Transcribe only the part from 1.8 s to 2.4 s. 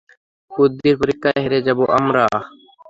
আমরা।